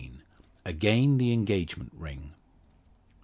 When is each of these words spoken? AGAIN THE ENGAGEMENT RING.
AGAIN 0.65 1.19
THE 1.19 1.31
ENGAGEMENT 1.31 1.91
RING. 1.93 2.33